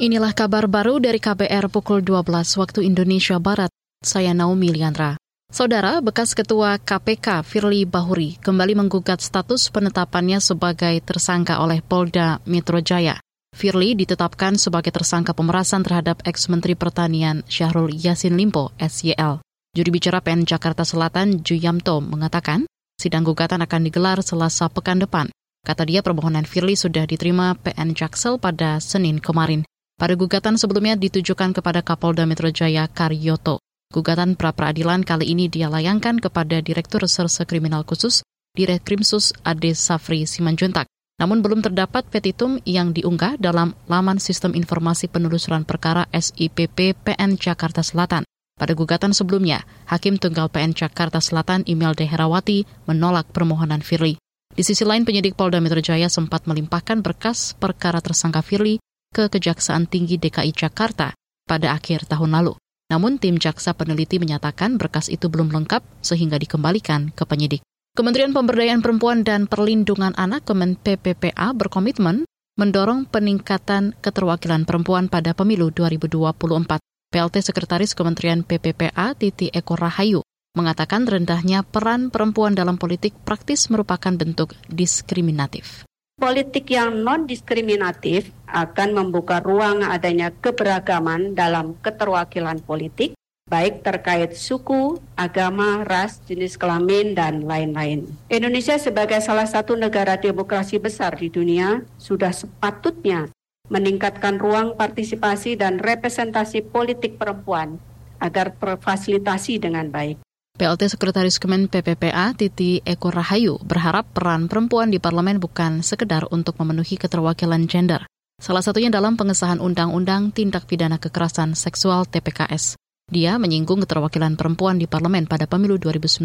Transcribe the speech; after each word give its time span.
Inilah 0.00 0.32
kabar 0.32 0.64
baru 0.64 0.96
dari 0.96 1.20
KBR 1.20 1.68
pukul 1.68 2.00
12 2.00 2.24
waktu 2.56 2.88
Indonesia 2.88 3.36
Barat. 3.36 3.68
Saya 4.00 4.32
Naomi 4.32 4.72
Liandra. 4.72 5.20
Saudara, 5.52 6.00
bekas 6.00 6.32
Ketua 6.32 6.80
KPK 6.80 7.44
Firly 7.44 7.84
Bahuri 7.84 8.40
kembali 8.40 8.80
menggugat 8.80 9.20
status 9.20 9.68
penetapannya 9.68 10.40
sebagai 10.40 11.04
tersangka 11.04 11.60
oleh 11.60 11.84
Polda 11.84 12.40
Metro 12.48 12.80
Jaya. 12.80 13.20
Firly 13.52 13.92
ditetapkan 13.92 14.56
sebagai 14.56 14.88
tersangka 14.88 15.36
pemerasan 15.36 15.84
terhadap 15.84 16.24
ex-Menteri 16.24 16.80
Pertanian 16.80 17.44
Syahrul 17.44 17.92
Yassin 17.92 18.40
Limpo, 18.40 18.72
SYL. 18.80 19.44
Juri 19.76 19.90
bicara 19.92 20.24
PN 20.24 20.48
Jakarta 20.48 20.80
Selatan, 20.80 21.44
Juyamto, 21.44 22.00
mengatakan 22.00 22.64
sidang 22.96 23.28
gugatan 23.28 23.60
akan 23.60 23.84
digelar 23.84 24.24
selasa 24.24 24.72
pekan 24.72 25.04
depan. 25.04 25.28
Kata 25.60 25.84
dia 25.84 26.00
permohonan 26.00 26.48
Firly 26.48 26.72
sudah 26.72 27.04
diterima 27.04 27.52
PN 27.52 27.92
Jaksel 27.92 28.40
pada 28.40 28.80
Senin 28.80 29.20
kemarin. 29.20 29.68
Pada 30.00 30.16
gugatan 30.16 30.56
sebelumnya 30.56 30.96
ditujukan 30.96 31.52
kepada 31.52 31.84
Kapolda 31.84 32.24
Metro 32.24 32.48
Jaya 32.48 32.88
Karyoto. 32.88 33.60
Gugatan 33.92 34.32
pra-peradilan 34.32 35.04
kali 35.04 35.28
ini 35.28 35.52
dia 35.52 35.68
layangkan 35.68 36.16
kepada 36.16 36.64
Direktur 36.64 37.04
Reserse 37.04 37.44
Kriminal 37.44 37.84
Khusus 37.84 38.24
Direkrimsus 38.56 39.36
Ade 39.44 39.76
Safri 39.76 40.24
Simanjuntak. 40.24 40.88
Namun 41.20 41.44
belum 41.44 41.60
terdapat 41.60 42.08
petitum 42.08 42.56
yang 42.64 42.96
diunggah 42.96 43.36
dalam 43.36 43.76
laman 43.92 44.16
Sistem 44.16 44.56
Informasi 44.56 45.12
Penelusuran 45.12 45.68
Perkara 45.68 46.08
SIPP 46.16 46.96
PN 46.96 47.36
Jakarta 47.36 47.84
Selatan. 47.84 48.24
Pada 48.56 48.72
gugatan 48.72 49.12
sebelumnya, 49.12 49.68
Hakim 49.84 50.16
Tunggal 50.16 50.48
PN 50.48 50.72
Jakarta 50.72 51.20
Selatan 51.20 51.60
Imelda 51.68 52.08
Herawati 52.08 52.64
menolak 52.88 53.28
permohonan 53.36 53.84
Firly. 53.84 54.16
Di 54.48 54.64
sisi 54.64 54.80
lain, 54.80 55.04
penyidik 55.04 55.36
Polda 55.36 55.60
Metro 55.60 55.84
Jaya 55.84 56.08
sempat 56.08 56.48
melimpahkan 56.48 57.04
berkas 57.04 57.52
perkara 57.60 58.00
tersangka 58.00 58.40
Firly 58.40 58.80
ke 59.10 59.26
Kejaksaan 59.26 59.90
Tinggi 59.90 60.16
DKI 60.22 60.54
Jakarta 60.54 61.12
pada 61.44 61.74
akhir 61.74 62.06
tahun 62.06 62.30
lalu. 62.30 62.54
Namun 62.90 63.18
tim 63.18 63.38
jaksa 63.38 63.74
peneliti 63.74 64.18
menyatakan 64.18 64.78
berkas 64.78 65.10
itu 65.10 65.30
belum 65.30 65.50
lengkap 65.50 65.82
sehingga 66.02 66.38
dikembalikan 66.38 67.14
ke 67.14 67.22
penyidik. 67.26 67.62
Kementerian 67.94 68.30
Pemberdayaan 68.30 68.82
Perempuan 68.82 69.26
dan 69.26 69.50
Perlindungan 69.50 70.14
Anak 70.14 70.46
Kemen 70.46 70.78
PPPA 70.78 71.50
berkomitmen 71.54 72.22
mendorong 72.54 73.06
peningkatan 73.10 73.98
keterwakilan 73.98 74.62
perempuan 74.62 75.10
pada 75.10 75.34
pemilu 75.34 75.74
2024. 75.74 76.78
PLT 77.10 77.36
Sekretaris 77.42 77.98
Kementerian 77.98 78.46
PPPA 78.46 79.18
Titi 79.18 79.50
Eko 79.50 79.74
Rahayu 79.74 80.22
mengatakan 80.54 81.06
rendahnya 81.06 81.66
peran 81.66 82.14
perempuan 82.14 82.54
dalam 82.54 82.78
politik 82.78 83.14
praktis 83.26 83.70
merupakan 83.70 84.14
bentuk 84.14 84.54
diskriminatif. 84.70 85.82
Politik 86.20 86.70
yang 86.70 87.00
non-diskriminatif 87.02 88.30
akan 88.50 88.94
membuka 88.98 89.38
ruang 89.38 89.86
adanya 89.86 90.34
keberagaman 90.34 91.38
dalam 91.38 91.78
keterwakilan 91.78 92.58
politik, 92.62 93.14
baik 93.50 93.82
terkait 93.82 94.34
suku, 94.38 94.98
agama, 95.18 95.82
ras, 95.82 96.22
jenis 96.26 96.54
kelamin, 96.54 97.14
dan 97.14 97.46
lain-lain. 97.46 98.06
Indonesia 98.30 98.78
sebagai 98.78 99.18
salah 99.22 99.46
satu 99.46 99.74
negara 99.74 100.18
demokrasi 100.18 100.78
besar 100.78 101.18
di 101.18 101.30
dunia 101.30 101.82
sudah 101.98 102.30
sepatutnya 102.30 103.30
meningkatkan 103.70 104.36
ruang 104.42 104.74
partisipasi 104.74 105.54
dan 105.54 105.78
representasi 105.78 106.66
politik 106.66 107.16
perempuan 107.16 107.78
agar 108.18 108.52
terfasilitasi 108.58 109.62
dengan 109.62 109.88
baik. 109.88 110.18
PLT 110.60 110.92
Sekretaris 110.92 111.40
Kemen 111.40 111.72
PPPA 111.72 112.36
Titi 112.36 112.84
Eko 112.84 113.08
Rahayu 113.08 113.56
berharap 113.64 114.12
peran 114.12 114.44
perempuan 114.44 114.92
di 114.92 115.00
parlemen 115.00 115.40
bukan 115.40 115.80
sekedar 115.80 116.28
untuk 116.28 116.60
memenuhi 116.60 117.00
keterwakilan 117.00 117.64
gender. 117.64 118.09
Salah 118.40 118.64
satunya 118.64 118.88
dalam 118.88 119.20
pengesahan 119.20 119.60
Undang-Undang 119.60 120.32
Tindak 120.32 120.64
Pidana 120.64 120.96
Kekerasan 120.96 121.52
Seksual 121.52 122.08
TPKS. 122.08 122.72
Dia 123.12 123.36
menyinggung 123.36 123.84
keterwakilan 123.84 124.40
perempuan 124.40 124.80
di 124.80 124.88
parlemen 124.88 125.28
pada 125.28 125.44
pemilu 125.44 125.76
2019 125.76 126.24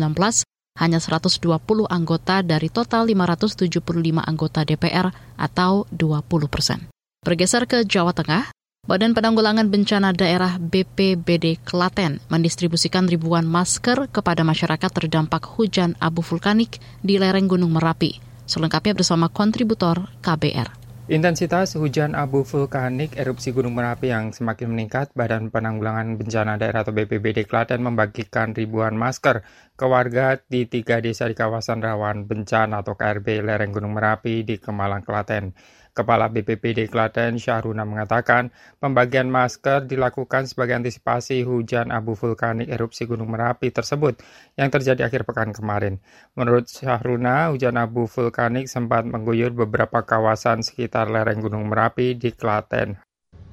hanya 0.79 0.99
120 1.03 1.43
anggota 1.91 2.39
dari 2.39 2.71
total 2.71 3.11
575 3.11 3.83
anggota 4.23 4.63
DPR 4.63 5.11
atau 5.35 5.83
20 5.91 6.47
persen. 6.47 6.87
Bergeser 7.19 7.67
ke 7.67 7.83
Jawa 7.83 8.15
Tengah, 8.15 8.47
Badan 8.87 9.11
Penanggulangan 9.11 9.67
Bencana 9.67 10.15
Daerah 10.15 10.55
BPBD 10.55 11.59
Klaten 11.67 12.23
mendistribusikan 12.31 13.11
ribuan 13.11 13.43
masker 13.43 14.07
kepada 14.07 14.47
masyarakat 14.47 14.87
terdampak 14.87 15.43
hujan 15.59 15.99
abu 15.99 16.23
vulkanik 16.23 16.79
di 17.03 17.19
lereng 17.19 17.51
Gunung 17.51 17.75
Merapi. 17.75 18.23
Selengkapnya 18.47 18.95
bersama 18.95 19.27
kontributor 19.27 20.07
KBR. 20.23 20.84
Intensitas 21.05 21.77
hujan 21.77 22.17
abu 22.17 22.41
vulkanik 22.41 23.13
erupsi 23.13 23.53
Gunung 23.53 23.77
Merapi 23.77 24.09
yang 24.09 24.33
semakin 24.33 24.73
meningkat, 24.73 25.13
Badan 25.13 25.53
Penanggulangan 25.53 26.17
Bencana 26.17 26.57
Daerah 26.57 26.81
atau 26.81 26.97
BPBD 26.97 27.45
Klaten 27.45 27.85
membagikan 27.85 28.57
ribuan 28.57 28.97
masker 28.97 29.45
ke 29.77 29.85
warga 29.85 30.41
di 30.49 30.65
tiga 30.65 30.97
desa 31.05 31.29
di 31.29 31.37
kawasan 31.37 31.85
rawan 31.85 32.25
bencana 32.25 32.81
atau 32.81 32.97
KRB 32.97 33.45
lereng 33.45 33.69
Gunung 33.69 33.93
Merapi 33.93 34.41
di 34.49 34.57
Kemalang, 34.57 35.05
Klaten. 35.05 35.53
Kepala 35.95 36.27
BPPD 36.27 36.91
Klaten 36.91 37.39
Syahruna 37.39 37.87
mengatakan 37.87 38.51
pembagian 38.83 39.31
masker 39.31 39.87
dilakukan 39.87 40.43
sebagai 40.43 40.75
antisipasi 40.75 41.47
hujan 41.47 41.87
abu 41.87 42.19
vulkanik 42.19 42.67
erupsi 42.67 43.07
Gunung 43.07 43.31
Merapi 43.31 43.71
tersebut 43.71 44.19
yang 44.59 44.67
terjadi 44.67 45.07
akhir 45.07 45.23
pekan 45.23 45.55
kemarin. 45.55 46.03
Menurut 46.35 46.67
Syahruna, 46.67 47.55
hujan 47.55 47.79
abu 47.79 48.11
vulkanik 48.11 48.67
sempat 48.67 49.07
mengguyur 49.07 49.55
beberapa 49.55 50.03
kawasan 50.03 50.67
sekitar 50.67 51.07
lereng 51.07 51.39
Gunung 51.39 51.71
Merapi 51.71 52.19
di 52.19 52.35
Klaten. 52.35 52.99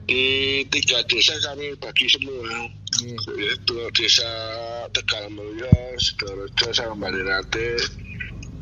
Di 0.02 0.66
tiga 0.66 0.98
desa 1.06 1.38
kami 1.46 1.78
bagi 1.78 2.10
semua, 2.10 2.66
hmm. 2.66 3.38
yaitu 3.38 3.78
desa 3.94 4.26
Tegal 4.90 5.30
Mulyo, 5.30 5.70
Sidoarjo, 5.94 6.74
sama 6.74 7.06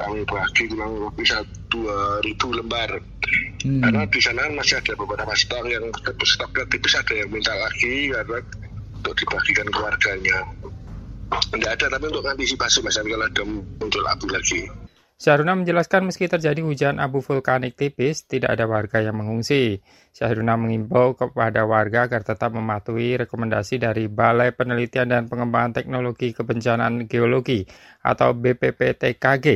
kami 0.00 0.24
bagi 0.24 0.64
kurang 0.72 0.92
lebih 1.06 1.26
dua 1.70 2.18
ribu 2.24 2.46
lembar 2.56 2.90
Hmm. 3.60 3.84
Karena 3.84 4.08
di 4.08 4.20
sana 4.24 4.48
masih 4.56 4.80
ada 4.80 4.96
beberapa 4.96 5.36
stok 5.36 5.68
yang 5.68 5.84
stoknya 6.24 6.64
tipis 6.72 6.96
ada 6.96 7.12
yang 7.12 7.28
minta 7.28 7.52
lagi 7.52 8.08
karena 8.08 8.40
untuk 8.96 9.14
dibagikan 9.20 9.68
keluarganya. 9.68 10.38
Tidak 11.30 11.70
ada 11.70 11.86
tapi 11.92 12.04
untuk 12.08 12.24
antisipasi 12.24 12.80
misalnya 12.80 13.14
kalau 13.14 13.26
ada 13.28 13.42
muncul 13.44 14.04
abu 14.08 14.26
lagi. 14.32 14.64
Syahruna 15.20 15.52
menjelaskan 15.52 16.08
meski 16.08 16.32
terjadi 16.32 16.64
hujan 16.64 16.96
abu 16.96 17.20
vulkanik 17.20 17.76
tipis, 17.76 18.24
tidak 18.24 18.56
ada 18.56 18.64
warga 18.64 19.04
yang 19.04 19.20
mengungsi. 19.20 19.84
Syahruna 20.16 20.56
mengimbau 20.56 21.12
kepada 21.12 21.68
warga 21.68 22.08
agar 22.08 22.24
tetap 22.24 22.56
mematuhi 22.56 23.20
rekomendasi 23.20 23.84
dari 23.84 24.08
Balai 24.08 24.56
Penelitian 24.56 25.12
dan 25.12 25.28
Pengembangan 25.28 25.76
Teknologi 25.76 26.32
Kebencanaan 26.32 27.04
Geologi 27.04 27.68
atau 28.00 28.32
BPPTKG 28.32 29.46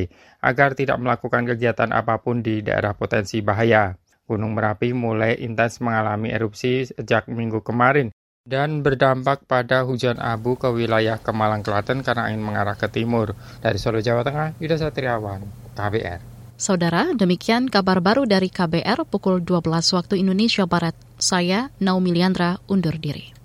agar 0.44 0.76
tidak 0.76 1.00
melakukan 1.00 1.48
kegiatan 1.48 1.96
apa 1.96 2.20
pun 2.20 2.44
di 2.44 2.60
daerah 2.60 2.92
potensi 2.92 3.41
bahaya. 3.41 3.96
Gunung 4.28 4.52
Merapi 4.52 4.92
mulai 4.92 5.41
intens 5.41 5.81
mengalami 5.81 6.28
erupsi 6.28 6.84
sejak 6.84 7.25
minggu 7.32 7.64
kemarin 7.64 8.12
dan 8.44 8.84
berdampak 8.84 9.49
pada 9.49 9.88
hujan 9.88 10.21
abu 10.21 10.60
ke 10.60 10.69
wilayah 10.69 11.16
Kemalang 11.16 11.65
Klaten 11.65 12.05
karena 12.05 12.28
angin 12.28 12.44
mengarah 12.44 12.77
ke 12.77 12.93
timur. 12.93 13.32
Dari 13.65 13.81
Solo, 13.81 14.05
Jawa 14.05 14.21
Tengah, 14.21 14.60
Yuda 14.60 14.77
Satriawan, 14.77 15.41
KBR. 15.72 16.21
Saudara, 16.60 17.09
demikian 17.16 17.72
kabar 17.72 18.05
baru 18.05 18.28
dari 18.28 18.53
KBR 18.53 19.09
pukul 19.09 19.41
12 19.41 19.65
waktu 19.97 20.21
Indonesia 20.21 20.69
Barat. 20.69 20.93
Saya, 21.16 21.72
Naomi 21.81 22.12
Liandra, 22.12 22.60
undur 22.69 23.00
diri. 23.00 23.44